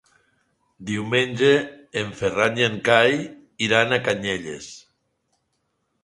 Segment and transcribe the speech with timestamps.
[0.91, 1.49] Diumenge
[2.01, 3.13] en Ferran i en Cai
[3.67, 4.71] iran a Canyelles.